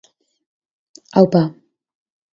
[1.19, 1.43] Aupa.